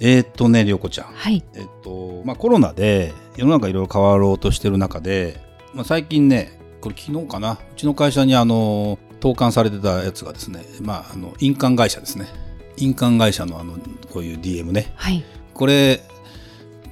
[0.00, 1.06] えー、っとね涼子ちゃん。
[1.08, 1.44] はい。
[1.54, 5.40] えっとまあコロナで世の中いろいろ変わろうとしてる中で、
[5.72, 7.52] まあ、最近ねこれ昨日かな？
[7.52, 12.26] うちの会社にあの投函されてたやつがですねまああの印鑑会社ですね。
[12.76, 13.78] 印鑑会社のあの
[14.12, 14.92] こういう DM ね。
[14.96, 15.24] はい。
[15.54, 16.00] これ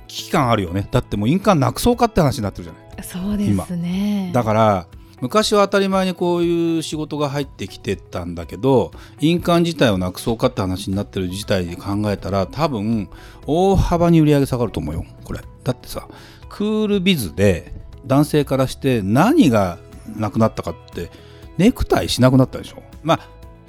[0.06, 0.86] 危機感あるよね。
[0.90, 2.82] だってもう印鑑なくそうかって話になってるじゃない。
[3.04, 4.30] そうですね。
[4.32, 4.86] だから
[5.22, 8.90] 昔は当たり前にこういう仕事が入ってきてたんだけど
[9.20, 13.08] 印鑑自体をなくそうかって話になってる事態で考えたら多分
[13.46, 15.40] 大幅に売り上げ下がると思うよこれ。
[15.62, 16.08] だってさ
[16.48, 17.72] クールビズで
[18.04, 19.78] 男性からして何が
[20.16, 21.08] なくなったかって
[21.56, 22.82] ネクタイしなくなったでしょ。
[23.04, 23.20] ま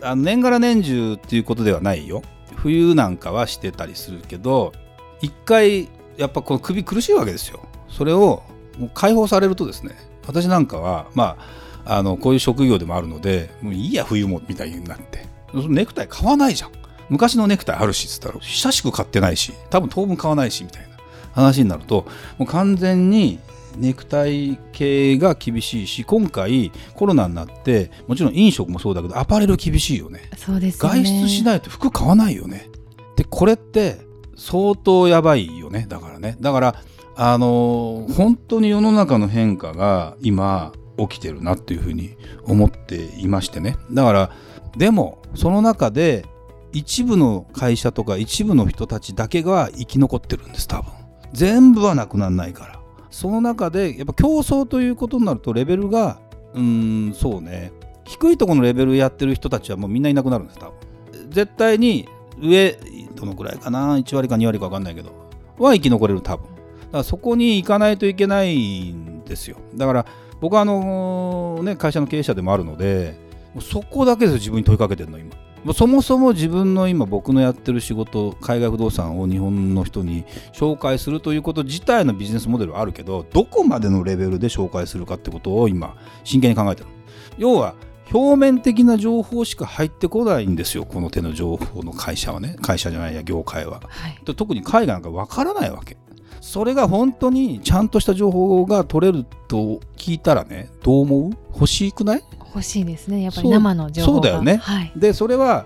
[0.01, 2.23] あ年がら年中っていうことではないよ。
[2.55, 4.73] 冬なんかはしてたりするけど
[5.21, 7.59] 一回やっぱこの首苦しいわけですよ。
[7.89, 8.41] それを
[8.79, 11.37] もう解放されるとですね私なんかはま
[11.85, 15.25] ああのこういう職業でもあるのでもういいや冬もみたいになって。
[15.53, 16.71] ネクタイ買わないじゃん。
[17.09, 20.93] 昔のネクタイあるしっつったら久しく買ってないし多分当分買わないしみたいな。
[21.33, 22.05] 話になると
[22.37, 23.39] もう完全に
[23.75, 30.21] ネクタイ系が厳しいし今回コロナになってもちろん飲食もそうだけどアパレル厳しいよね。
[30.37, 30.89] そうですね。
[30.89, 32.69] 外出しないと服買わないよね。
[33.15, 33.97] でこれって
[34.35, 35.85] 相当やばいよね。
[35.89, 36.37] だからね。
[36.39, 36.75] だから
[37.15, 43.77] あの本当に世の中の変化が今起きてるなっていうふうに思っていましてね。
[43.91, 44.31] だから
[44.77, 46.25] でもその中で
[46.71, 50.91] 一部の会社とか一部の人たちだけが生き残ってるんです多分。
[51.33, 52.79] 全部はなくならないから。
[53.11, 56.19] その中でやっぱ競争ということになるとレベルが
[56.55, 57.71] うんそうね。
[58.05, 61.29] 低いとこのレベルやってる人たちはもうみんないなくなるんです多分。
[61.29, 62.07] 絶対に
[62.41, 62.77] 上
[63.15, 65.11] どのくらいかな？1割か2割か分かんないけど。
[65.59, 66.52] は生き残れる多分。
[66.99, 69.57] らそこに行かないといけないんですよ。
[69.75, 70.05] だから
[70.41, 73.15] 僕はあのね会社の経営者でもあるので
[73.61, 75.31] そこだけです自分に問いかけてるの今。
[75.73, 86.89] そもそも自分の今僕のやってる仕事海外不動産を日本の人に紹介するということ自体のビジネスモデルはあるけどどこまでのレベルで紹介するかってことを今真剣に考えてる
[87.37, 87.75] 要は
[88.11, 92.57] 表面的な情報しか入ってこないんですよこの手の情報の会社はね。
[92.61, 93.81] 会社じゃないや業界は。
[93.87, 94.19] はい。
[94.25, 95.97] で特に海外なんかわからないわけ
[96.45, 101.31] それが本当にちゃんとした情報が取れると聞いたらねどう思う？
[101.53, 102.23] 欲しくない？
[102.53, 103.23] 欲しいですね。
[103.23, 104.15] やっぱり生の情報が。
[104.15, 104.57] そうだよね。
[104.57, 104.91] はい。
[104.93, 105.65] でそれは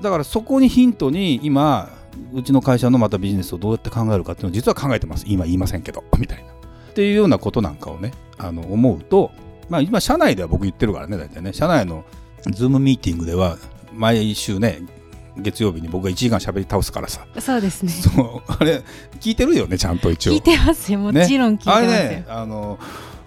[0.00, 1.90] だからそこにヒントに今
[2.32, 5.26] うちの会社のまたビジネスをどうやって考えるかっていうのを実は考えてます。
[5.28, 6.02] 今言いませんけど。
[6.18, 6.44] みたいな。
[6.44, 9.30] っていうようなことなんかをねあの思うと
[9.68, 11.52] まあ今社内では僕言ってるからね大体ね。
[11.52, 12.02] 社内の
[12.50, 13.58] ズームミーティングでは
[13.92, 14.80] 毎週ね
[15.36, 17.26] 月曜日に僕が1時間喋り倒すからさ。
[17.38, 17.90] そうですね。
[17.90, 18.52] そう。
[18.52, 18.82] あれ
[19.20, 20.32] 聞いてるよねちゃんと一応。
[20.32, 20.98] 聞いてますよ。
[20.98, 22.78] もちろん聞いてあれますよ、ねあの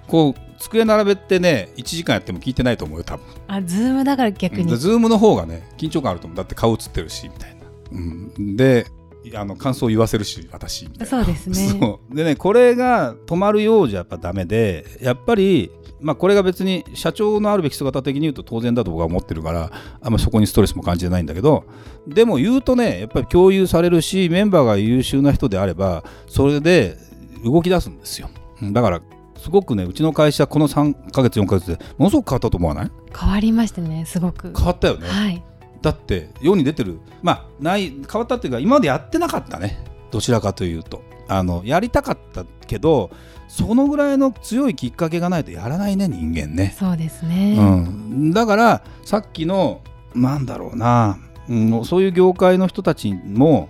[0.08, 3.26] こう机並べてね1時間やっても聞いてないと思うよ多分。
[3.48, 4.78] あズームだから逆に。
[4.78, 6.38] ズームの方がね緊張感あると思う。
[6.38, 7.58] だって顔映ってるしみたいな、
[7.92, 8.88] うん、で
[9.36, 11.06] あの感想言わせるし私みたいな。
[11.06, 11.80] そうですね。
[12.14, 19.72] でねこれが止まるようじゃやっぱダメでやっぱりまあこれが別に社長のあるべき姿的に言うと当然だと僕は思ってるから
[20.02, 21.64] あんまそこにストレスも感じてないんだけど
[22.08, 26.98] でも言うとねやっぱり共有されるしメンバーが優秀な人であればそれで
[27.44, 28.30] 動き出すんですよ。
[28.62, 29.02] うんだから
[29.38, 32.92] すごくねうちの会社この3ヶ月4ヶ月でものすごく変わったと思わない？
[33.20, 34.52] 変わりましたねすごく。
[34.56, 35.44] 変わったよね、はい
[35.88, 37.00] だって世に出てる。
[37.22, 39.84] まあない変わったっていうか今までやってなかったね。
[40.12, 41.02] どちらかというと。
[41.30, 43.12] あのやりたかったけど
[43.50, 49.82] そのぐらいの強いきっかけがないとやらないね人間ね、そうですね、うん、だからさっきの
[50.16, 53.68] なんだろうな、うん、そういう業界の人たちも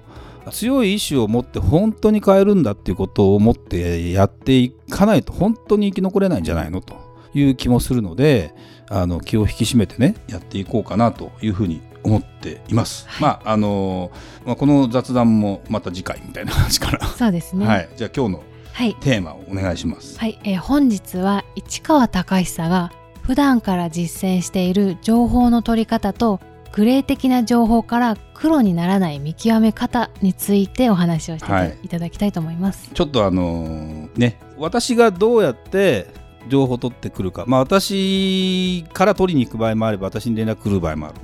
[0.52, 6.82] 強い意志を持って本当に変えるんだっていうことを思ってやっていかないと本当に生き残れないんじゃないの？
[6.82, 6.96] と
[7.34, 8.54] いう気もするので
[8.88, 13.08] あの気を引き締めてねやっていこうかなというふうに思っています。
[13.20, 14.12] まああの
[14.46, 17.66] まあ、この雑談もまた次回みたいな話から、そうですね。
[17.66, 20.20] はい、じゃあ今日のはい、テーマをお願いします。
[20.20, 20.40] はい。
[20.44, 22.92] えー本日は市川隆久が
[23.24, 26.40] 普段から実践している情報の取り方と
[26.74, 31.78] グレー的な情報から黒にならない見極め方についてお話をしてはい。
[31.84, 32.92] いただきたいと思います。
[32.94, 36.08] ちょっとあのーね私がどうやって
[36.48, 41.16] 情報を取ってくるか、まあ、私から取りに行く場合もあれば私に連絡来る場合もある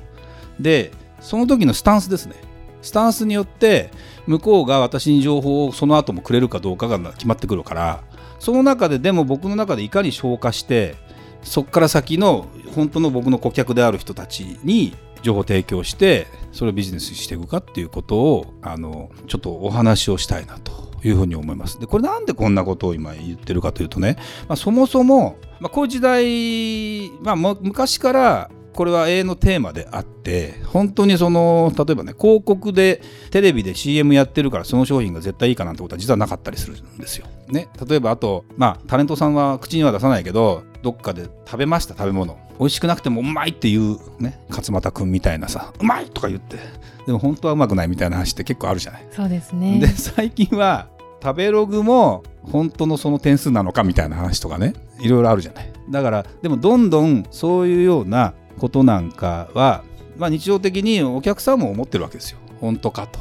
[0.60, 2.34] でその時のスタンスですね
[2.82, 3.90] スタンスによって
[4.26, 8.02] 向こうが私に情報をその後もくれるかどうかが決まってくるから
[8.38, 10.96] その中ででも僕の中でいかに消化して
[11.42, 21.80] そこから先の本当の僕の顧客である人たちに情報提供してそれをビジネスにしていくかっていうことをあのちょっとお話をしたいなというふうに思います。
[21.80, 24.16] でこれなんでこんなことを今言ってるかというとね、
[24.48, 33.00] まあ、そもそも、まあ、こういう時代、まあ、昔からこれは永遠のテーマであって本当にその例えばね広告で
[33.30, 37.26] テレビで CM やってるからその商品が絶対いいかなんてことは実はなかったりするんですよ。
[37.48, 42.38] ね、例えばあとまあタレントさんは口には出さないけどどっかで食べました食べ物。
[42.58, 46.56] 美味しくなくてもうまいっていうね勝俣君みたいなさうまいとか言って。
[47.06, 49.06] でも本当はうまくないみたいな話って結構あるじゃない。
[49.10, 49.78] そうですね。
[49.78, 50.88] で最近は
[51.22, 55.72] 食べログも本当のその点数なのかみたいな話とかねいろいろあるじゃない。
[55.90, 59.84] だからでもどんどんそういうようなことなんかは、
[60.16, 62.38] まあ、日常的にお客さんも思ってるわけですよ。
[62.60, 63.20] 本当かと。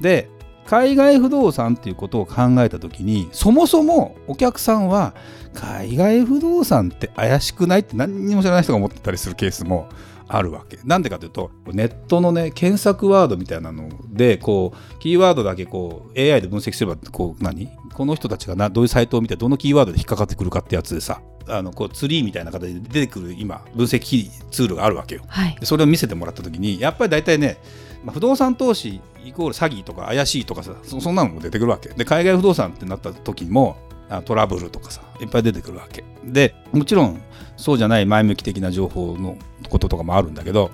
[0.00, 0.28] で
[0.66, 5.14] 海外不動産っていうことを考えた時にそもそもお客さんは
[5.52, 9.88] 海外不動産って怪しくないって何にも知らない人が思ってたりするケースも
[10.32, 10.78] あるわけ。
[10.84, 17.68] なんでかというとネットのね検索ワードみたいなのでこうキーワードだけこう AI で分析すればこう何？
[17.92, 25.22] この人たちがなどういうサイトを見てどのキーワードで引っかかってくるかってやつでさあのこうツリーみたいな形で出てくる今分析ツールがあるわけよ。
[25.26, 27.58] はい、それを見せてもらった時にやっぱり大体ね、
[28.04, 33.76] まあ、不動産投資イコール詐欺とか怪しいとかさそそんなのも出てくるわけで海外不動産ってなった時も
[34.24, 36.04] トラブルとかさいっぱい出てくるわけ。
[36.24, 37.22] でもちろん
[37.56, 39.36] そうじゃない前向き的な情報の
[39.68, 40.70] こととかもあるんだけど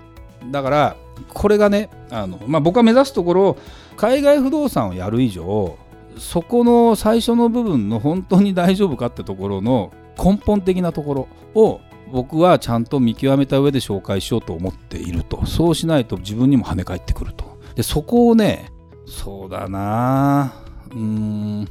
[0.51, 0.97] だから
[1.29, 3.57] これがねあの、まあ、僕が目指すところ
[3.97, 5.77] 海外不動産をやる以上
[6.19, 11.81] そこの最初の部分の本当に大丈夫かってところの根本的なところを
[12.11, 15.45] 僕はちゃんと見極めた上で紹介しようと思っていると。
[15.45, 17.59] そうしないと自分にも跳ね返ってくると。
[17.75, 18.71] でそこをね
[19.07, 20.55] そうだな
[20.93, 21.69] うん。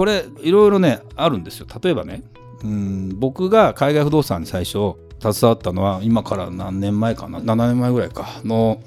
[0.00, 1.66] これいろいろねあるんですよ。
[1.84, 2.22] 例えばね
[2.64, 8.40] うん僕が海外不動産に最初携わったのは今から何年前かな？7年前ぐらいか。
[8.42, 8.80] の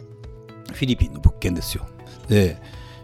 [0.72, 1.86] フィリピンの物件ですよ。
[2.28, 2.58] で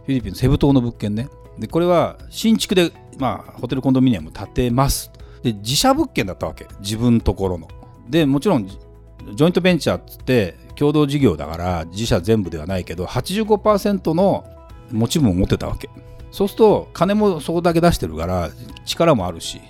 [0.08, 1.30] フィリピンのセブ島の物件ね。
[1.60, 5.12] でこれは新築で、まあ、ホテルコンドミニアム建てます。
[5.44, 6.66] で自社物件だったわけ。
[6.80, 7.68] 自分ところの。
[8.10, 14.46] でもちろんジョイントベンチャーっつって共同事業だから自社全部ではないけど85%の
[14.92, 15.92] 持ち分を持ってたわけ。
[16.32, 18.50] そうすると金もそこだけ出してるから
[18.86, 19.62] 力もあるし。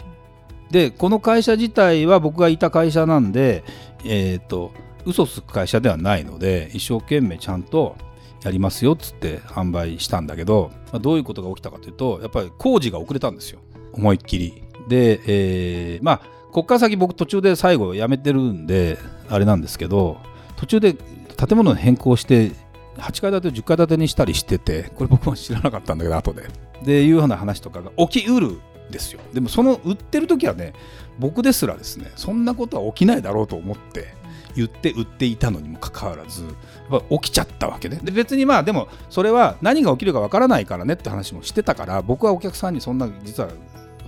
[0.71, 3.63] でこの会社自体は僕がいた会社なんで
[4.06, 4.71] えっ、ー、と
[5.03, 7.95] 嘘つく会社ではないので一生懸命ちゃんと
[8.44, 13.59] やりますよっつって販売したんだけど、まあ、どういうことが起きたかというとやっぱり工事が遅れたんですよ。
[13.94, 14.63] 思いっきり。
[14.88, 16.21] で、えー、まあ
[16.51, 18.97] こっから先僕途中で最後辞めてるんで
[19.29, 20.17] あれなんですけど
[20.56, 22.51] 途中で建物変更して
[23.01, 26.47] 8階建て10階建てにしたりしててこれ僕も知らなかったんだけど後で。
[26.83, 28.59] でいうような話とかが起きうる
[28.89, 29.19] ですよ。
[29.33, 30.73] でもその売ってる時はね
[31.19, 34.13] 僕ですらですねそんなことは起きないだろうと思って
[34.55, 36.49] 言って売っていたのにもかかわらずや
[36.97, 37.99] っぱ起きちゃったわけね。
[38.03, 43.49] で別にまあでもそれは何が起きるかわからないからねって話もしてたから僕はお客さんにそんな実は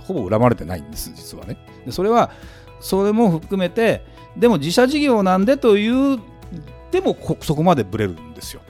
[0.00, 1.56] ほぼ恨まれてないんです実はね。
[1.86, 2.30] でそれは
[2.80, 4.04] それも含めて
[4.36, 6.18] でも自社事業なんでという
[6.90, 8.62] でもそこまでブレるんですよ。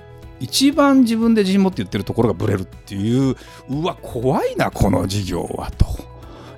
[0.43, 3.37] 一番自分で自信持って言ってるところがブレるっていう
[3.69, 5.87] うわ怖いなこの事業はと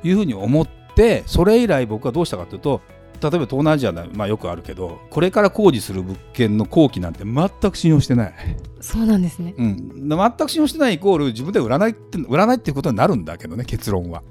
[0.02, 2.80] いうふうに思ってそれ以来僕はどうしたかというと
[3.20, 8.34] 例えば東南アジアで、まあ、よくあるけどこれから工事する物件の工期なんて全く信用してない。
[8.80, 14.22] そうなんですね、うん、全く信用してないイコール自分で売らないって売らないっていうことになるんだけどね結論は、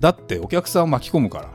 [0.00, 1.48] だってお客さんを巻き込むから。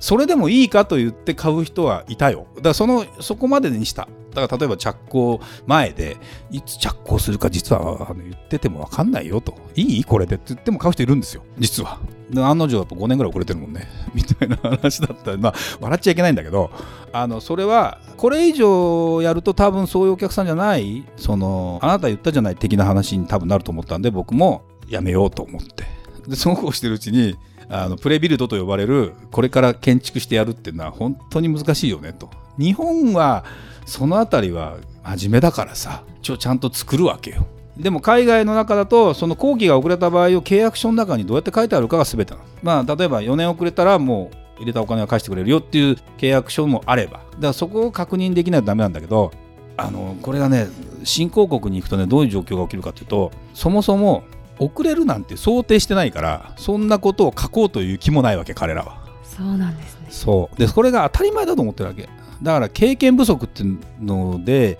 [0.00, 2.48] それでもいいかと言って買う人はいたよ。
[2.56, 6.16] だからそのそこまでにしただから例えば着工前で
[6.50, 9.54] いつ着工するか実はあの言ってても分かんないよと。
[9.74, 10.04] いい？
[10.04, 11.42] これでって言っても買う人いるんですよ。
[11.58, 12.00] 実は。
[12.34, 13.86] 案の定やっぱ5年ぐらい遅れてるもんね。
[14.14, 15.32] みたいな話だった。
[15.32, 16.70] らまあ笑っちゃいけないんだけど。
[17.12, 25.84] あのそれはこれ以上やると多分そういうお客さんじゃないそのあなた言ったじゃない的な話に多分なると思ったんで僕もやめようと思って。
[26.26, 27.36] でそうこうしてるうちに
[27.68, 32.30] あのプレビルドと呼ばれるこれから建築してやるっていうのは本当に難しいよねと。
[32.58, 33.44] 日本は
[33.84, 37.46] その辺りは真面目だからさちょちゃんと作るわけよ。
[37.76, 42.46] でも海外の中だとその工期が遅れた場合を契約書の中にどうやって書いてあるかが全てなの。
[42.62, 47.12] まあ例えば4年遅れたらもう入れたお金は返してくれるよっていう契約書もあれば。
[47.12, 49.32] だからそこを確認できないとダメなんだけど
[49.76, 50.68] あのこれがね
[51.02, 54.22] 新興国に行くとねどういう状況が起きるかというとそもそも
[54.58, 59.02] 遅れるなんて想定してないからそんなことを書こうという気もないわけ彼らは。
[59.24, 60.06] そうなんですね。
[60.10, 60.58] そう。
[60.58, 62.08] でこれが当たり前だと思ってるわけ
[62.42, 64.78] だから経験不足っていうので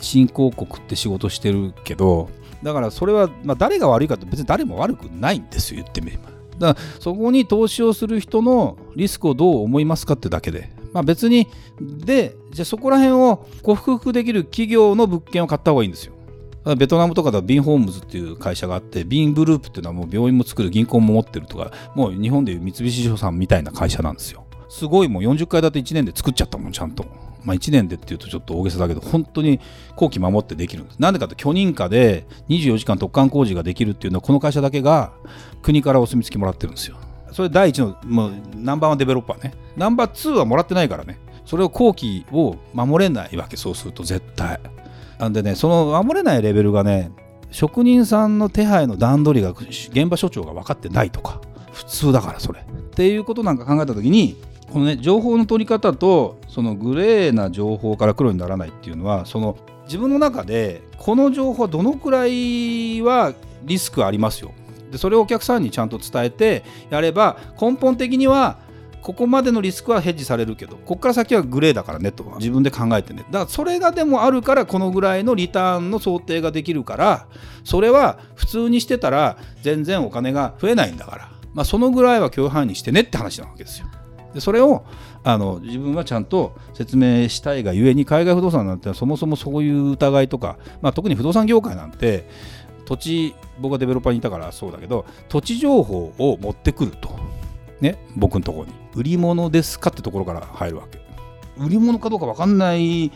[0.00, 2.30] 新興国って仕事してるけど
[2.62, 6.30] だからそれは、まあ、誰が悪いかって別に誰も悪くないんですよ言ってみれば。
[6.58, 11.48] だからそこに投資をする人のリスクをどう思いますかってだけで、まあ、別に
[11.80, 16.14] でじゃあそこら辺を克服できる企業の物件を買った方がいいんですよ。
[16.76, 24.41] ベトナムとかだとビンホームズっていう会社があってビングループっていうのはもう病院も作る銀行も持ってるとかもう日本でいう三菱商産みたいな会社なんですよ。
[24.72, 27.04] すごいもう40階建て1年で作っちゃったもんちゃんと。
[27.44, 29.60] まあ、1年でっていうとちょっと大げさだけど本当に
[29.96, 30.98] 後期守ってできるんです。
[30.98, 35.12] なんでかって許認可で24時間突貫工事ができるっていうのはこの会社だけが
[35.60, 36.96] 国からお墨付きもらってるんですよ。
[37.32, 39.52] それ第一のもうナンバーワンデベロッパーね。
[39.76, 41.18] ナンバー2はもらってないからね。
[41.44, 44.58] それを後期を守れないわけそうすると絶対。
[45.18, 47.10] なんでねその守れないレベルがね
[47.50, 51.42] 職人さんの手配の段取りが現場所長が分かってないとか。
[51.72, 52.60] 普通だからそれ。
[52.60, 52.62] っ
[52.94, 54.36] ていうことなんか考えた時に
[54.72, 64.52] このね情報の取り方とそのグレーな情報から黒にならないっていうのはその自分の中でこの情報はどのくらいはリスクありますよ。
[64.90, 68.58] でそれをお客さんにちゃんと伝えてやれば根本的には
[69.02, 73.24] ここまでのリスクはヘッジされるけどここから先はグレーだからねと自分で考えてね。
[73.30, 77.26] だからそれがでもあるからこのぐらいのリターンの想定ができるから
[77.64, 83.86] それは普通にしてたら全然お金が増えないんだから、まあ、そのぐらいは許容範囲にしてねって話なわけですよ。
[84.34, 84.84] でそれを
[85.24, 92.28] あの自分はちゃんと説明したいがゆえに海外不動産なんてそもそもそういう疑いとか、まあ、特に不動産業界なんて
[92.84, 97.10] 土地僕はデベロッパーにいたからそうだけど土地情報を持ってくると、
[97.80, 98.72] ね、僕のところに。
[98.94, 101.00] 売り物ですかってところから入るわけ。
[101.56, 103.10] 売り物かどうか分かんない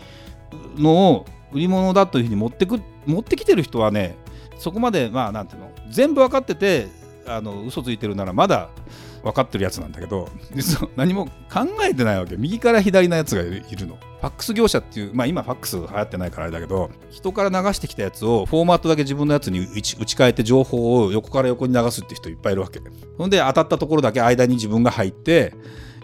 [0.77, 4.17] のを売り物だというふうに持ってく持ってきてる人はね
[4.59, 6.89] そこまでまあなんていうの全部分かってて
[7.27, 8.69] あの嘘ついてるならまだ
[9.27, 13.97] 分かってるやつなんだけど実は何も考えてないわけ右から左のやつがいるの。
[14.21, 22.81] ファックス業者っていうまあ今ファックス流行ってないからあれだけど人から流してきたやつをフォーマットだけ自分のやつに打ち替えて情報を横から横に流すって人いっぱいいるわけ。
[23.19, 25.55] ほんで当たったところだけ間に自分が入って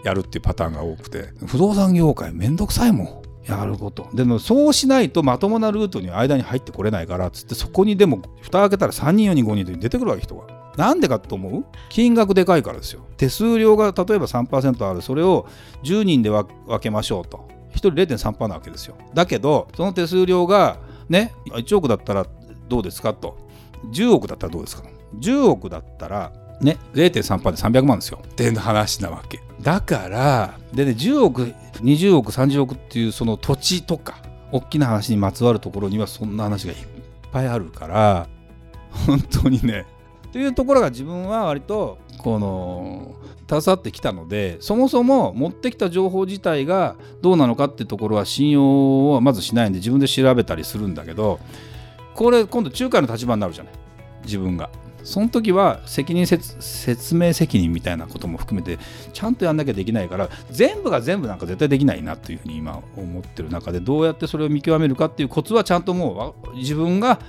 [0.03, 1.29] やるっていうパターンが多くて。
[1.47, 3.23] 不動産業界めんどくさいもん。
[3.49, 4.09] やること。
[4.13, 11.65] でもそうしないとまともなルートに間に入ってこれないからっつってそこにでも蓋開けたら3人4人5人で出てくるわけ人がなんでかと思う？
[11.89, 13.05] 金額でかいからですよ。
[13.17, 15.47] 手数料が例えば3%ある、それを
[15.83, 16.47] 10人で分
[16.81, 17.47] けましょうと。
[17.73, 18.95] 1人0.3%なわけですよ。
[19.13, 20.77] だけど、その手数料が
[21.09, 22.25] ね、1億だったら
[22.67, 23.37] どうですかと。
[23.91, 24.87] 10億だったらどうですか
[25.19, 28.19] ?10 億だったら、ね、0.3%で300万ですよ。
[28.25, 29.41] っていう話なわけ。
[29.61, 36.77] だから、でね、10億、20億、30億っていうその土地とか、大きな話にまつわるところにはそんな話がいっ
[37.31, 38.27] ぱいあるから、
[39.07, 39.85] 本当にね、
[40.33, 43.15] というところが自分は割とこの
[43.47, 51.39] 携わってきたのでそもそも持ってきた情報自体がどうなのかっていうところは信用はまずしないんで自分で調べたりするんだけど
[52.15, 53.73] これ今度仲介の立場になるじゃない
[54.25, 54.71] 自分が。
[55.03, 67.19] その時は責任説明責任みたいなことも含めてちゃんとやんなきゃできないから全部が全部なんか絶対できないなというふうに今思ってる中でどうやってそれを見極めるかっていうコツはちゃんともう自分が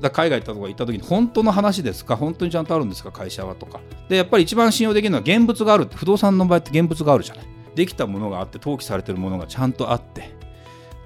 [0.00, 2.16] だ海外行ったとか行った時に本当の話ですか？
[2.16, 3.12] 本当にちゃんとあるんですか？
[3.12, 3.80] 会社はとか。
[4.08, 7.44] でやっぱり一番信用できるのは現物があるって不動産の場合って現物があるじゃない。
[7.74, 10.30] できたものがあって登記されてるものがちゃんとあって。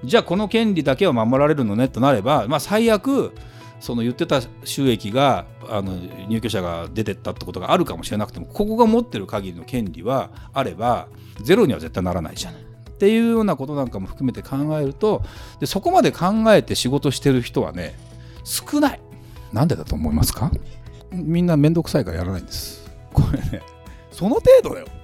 [0.03, 1.87] じゃあこの権利だけは守られるのね？
[1.87, 3.33] となれば、まあ、最悪
[3.79, 5.95] その言ってた収益があの
[6.27, 11.07] 入居者が出てったってことがあるかもしれなくてもここが持ってる限りの権利はあれば
[11.41, 12.61] ゼロには絶対ならないじゃない。
[12.61, 12.65] っ
[12.99, 15.23] ていうようなことなんかも含めて考えると
[15.61, 17.97] でそこまで考えて仕事してる人はね
[18.43, 18.99] 少ない。
[19.53, 20.51] なんでだと思いますか？
[21.11, 22.89] みんな面倒くさいからやらないんです。
[23.13, 23.61] これね。
[24.11, 24.85] その程度だよ。
[24.85, 24.95] だか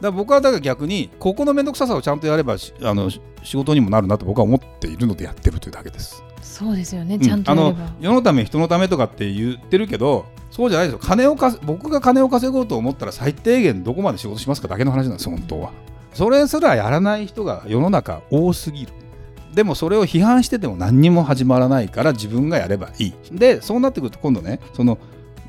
[0.00, 6.24] ら僕はだから逆にここの面倒くささをちゃんとやればあの仕事にもなるなと僕は思っているのでやってるというだけです。
[6.40, 7.18] そうですよね。
[7.18, 11.00] ちゃんと、うん、あの世のため人のためとかって言ってるけどそうじゃないですよ。
[11.02, 15.72] 金をか僕が金を稼ごうと思ったら最低限どこまで仕事しますかだけの話なんです本当は。
[16.14, 18.92] それすらやらない人が世の中多すぎる
[19.54, 23.14] でもそれを批判してても何にも始まらないから自分がやればいい。
[23.32, 24.98] でそうなってくると今度ねその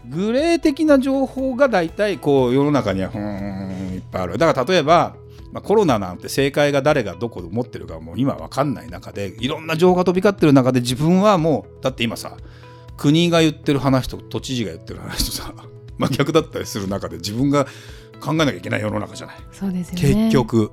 [0.10, 4.38] グレー的な情報が大体こう世の中にはふーんいっぱいある。
[4.38, 5.15] だから例えば
[5.51, 12.38] まあ、コロナなんて正解が誰がどこで持ってるかもう今分かんない中でいろんな情報が飛び交ってる中で自分はもうだって今さ
[12.96, 15.53] 国が言ってる話と都知事が言ってる話とさ
[15.98, 17.65] 真逆だったりする中で自分が
[18.22, 19.36] 考えなきゃいけない世の中じゃない。
[19.51, 20.72] そうですよね、結局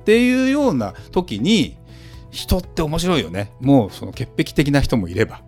[0.00, 1.76] っていうような時に
[2.30, 3.52] 人って面白いよね。
[3.60, 5.42] もうその潔癖的な人もいれば。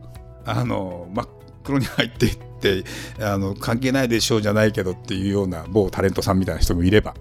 [0.44, 1.28] あの真っ
[1.68, 2.84] 黒に入っていって
[3.20, 7.14] あの関係ないでしょうじゃないけどっていうような某タレントさんみたいな人もいれば。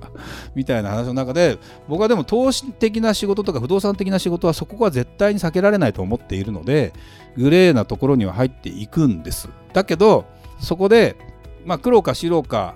[0.56, 6.94] みたいな話の中で僕はでも投資的な仕事とか不動産的な仕事はそこは絶対に避けられないと思っているので
[7.36, 9.50] グレーなところには入っていくんです。
[9.74, 10.26] だけど
[10.60, 11.18] そこで、
[11.66, 12.76] まあ、黒か白か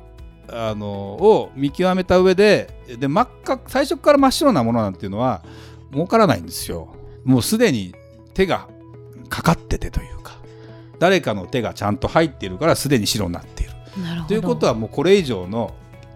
[0.50, 2.70] あのを見極めた上で
[3.00, 5.42] で真っ赤最初から真っ白なものなんていうのは
[5.92, 6.94] 儲からないんですよ。
[7.24, 7.94] もうすでに
[8.34, 8.68] 手が
[9.30, 10.22] かかっててというか。
[11.02, 13.74] 誰かの手がちゃんと入っているからすでに白になっている。
[14.04, 14.28] なるほど。
[14.28, 15.74] ということはもうこれ以上の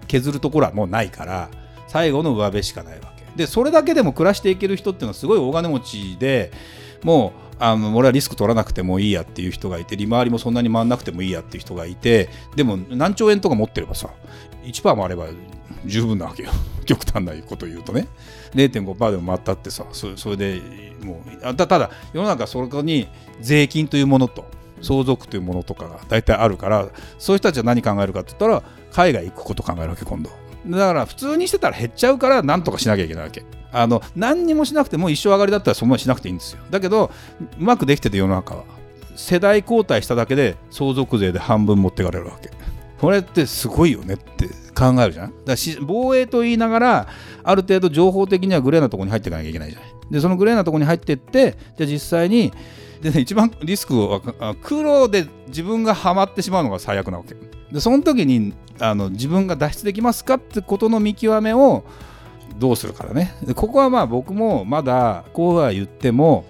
[0.08, 1.50] 削るところはもうないから
[1.88, 3.26] 最後の上辺しかないわけ。
[3.36, 6.52] でそれだけでも暮らしていける人っていうのはすごい大金持ちで
[7.04, 14.10] もうあの俺はリスク取らなくてもいいやっていう人がいて利回りもそんなに回んなくてもいいやっていう人がいてでも何兆円とか持ってればさ
[14.64, 15.28] 1%もあれば
[15.86, 16.52] 十分なわけよ。
[16.86, 18.08] 極端なこと言うとね。
[18.54, 20.62] 0.5%でも回ったってさそそれで
[21.04, 23.08] もうたただ世の中そこに
[23.42, 24.46] 税金というものと
[24.82, 26.88] 相続というものとかが大体あるから
[27.18, 30.30] そういう人たちは何考えるかって言ったら海外行くこと考えるわけ今度。
[30.68, 33.44] だから普通にしてたら減っちゃうから何とかしなきゃいけないわけ。
[33.72, 36.60] あの何にもしなくても一生上がりだったらそんなにしなくていいんですよ。
[36.72, 37.12] だけど
[37.60, 38.64] うまくできてて世の中は。
[39.16, 42.52] 世代交代しただけで相続税で半分持っていかれるわけ。
[43.00, 45.34] これってすごいよねって考えるじゃん。
[45.46, 47.08] だし防衛と言いながら
[47.44, 49.90] ある程度情報的にはグレーなところに入っていかなきゃいけないじゃない。
[50.12, 52.54] でそのグレーなところに入っていってじゃあ実際に
[53.02, 54.22] で、ね、一番リスクを
[54.62, 57.36] 黒で自分がはまってしまうのが最悪なわけ。
[57.72, 61.84] でその時にあの自分が脱出できますかってことの見極めを
[62.58, 63.36] どうするからね。
[63.56, 66.46] ここはまあ僕もまだこうは言っても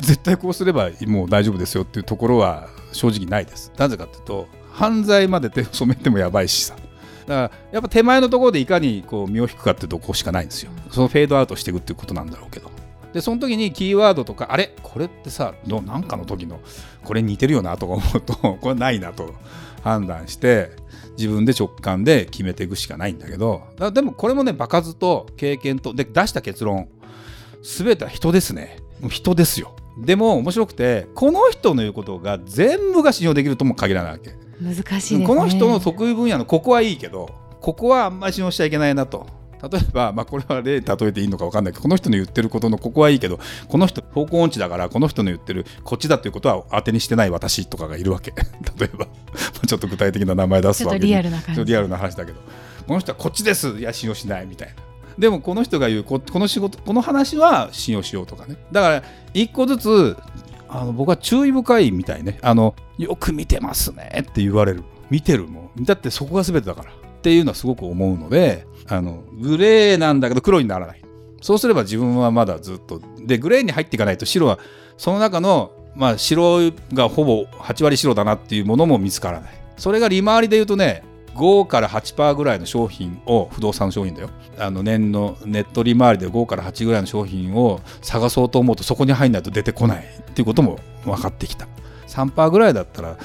[0.00, 3.72] 絶対こうすればもう大丈夫ですよっていうところは正直ないです。
[3.76, 6.74] なぜかっていうと犯罪まで手を染めてもやばいしさ。
[6.74, 6.80] だ
[7.26, 10.72] からやっぱ手前のところでいかにこう身を引くかっていうとこしかないんですよ。
[10.90, 12.70] そのフェードアウトしていくっていうことなんだろうけど。
[13.12, 14.74] でその時にキーワードとかあれ？
[14.82, 16.60] これってさどなんかの時の
[17.04, 19.34] これ似てるよなとか思うと これないなと
[19.82, 20.70] 判断して
[21.18, 23.62] 自分で直感で決めていくしかないんだけど。
[23.78, 26.88] だでもこれもね場数と経験とで出した結論。
[27.62, 28.78] 全ては人ですね。
[29.08, 29.76] 人ですよ。
[29.98, 34.34] でも面白くてこの人の言うことが全部が信用できるとも限らないわけ。
[34.62, 35.26] 難しいね。
[35.26, 39.26] この人の得意分野のここはいいけどここはあんまり信用しちゃいけないなと。
[39.62, 48.32] 例えば、まあ、これは例例えていいのか分かんないけどこの人の言ってることのここはいいけどこの人方向音痴だからこの人の言ってるこっちだということは当てにしてない私とかがいるわけ。
[48.78, 49.06] 例えば。
[49.66, 51.64] ちょっと具体的な名前出すわけリアルな感じ。
[51.64, 52.40] リアルな話だけど。
[52.86, 54.74] この人はこっちですいや信用しないみたいな。
[55.18, 58.56] でもこの人が言うここの仕事この話は信用しようとかね。
[58.72, 59.02] だから
[59.34, 60.16] 一個ずつ
[60.74, 62.38] あの僕は注意深いみたいね。
[62.42, 64.10] あのよく見てますね。
[64.20, 64.84] って言われる。
[65.10, 65.84] 見てるもん。
[65.84, 66.90] だってそこが全てだから。
[66.90, 71.02] っていうのはすごく思うのであのグレーなんだけど黒にならない。
[71.42, 73.00] そうすれば自分はまだずっと。
[73.20, 74.58] でグレーに入っていかないと白は
[74.96, 79.52] その中の、まあ、白がほぼ8割白だなっていうものも見つからない。
[79.76, 81.04] それが利回りで言うとね
[81.34, 84.30] 5から8%ぐらいの商品を不動産商品だよ。
[84.58, 91.66] あの年のネット利回りで5から8ぐらいの商品を探そうと思うとそこに入んないと出てこないっていうことも分かってきた。
[92.06, 93.16] 3%ぐらいだったら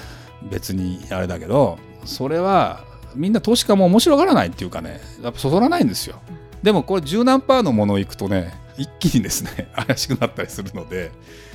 [0.49, 6.21] 別にあれだけどそれはみんな投資家も面白がらないっていうかねやっぱそそらないんですよ。
[6.63, 11.11] でもこれ十何パーのものいくとね一気にですね 怪しくなったりするので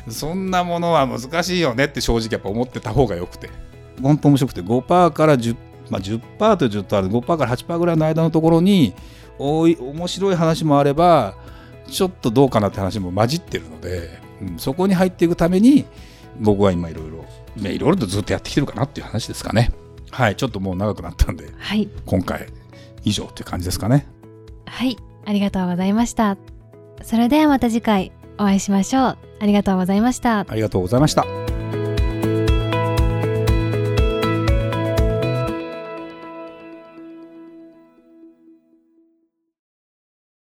[0.09, 3.49] そんなものは難しいよねって正直やっぱ思ってた方がよくて。
[4.01, 5.37] 本当面白くて5%から
[5.93, 8.95] まあ、10%というとある5%から8%ぐらいの間のところに
[9.39, 11.35] おい面白い話もあれば
[11.87, 15.85] ちょっとどうかなって話も混じってるので、うん、そこに入っていくために
[16.41, 17.25] 僕は今いろいろ
[17.71, 19.71] いろいろとずっとやってきてるかなっていう話ですかね。
[20.11, 21.89] はいちょっともう長くなったんではい。
[22.07, 22.47] 今回
[23.05, 24.07] 以上という感じですかね。
[24.65, 26.39] はいありがとうございました。
[27.03, 29.19] それではまた次回お会いしましょう。
[29.41, 30.47] ありがとうございました。
[30.49, 31.42] ありがとうございました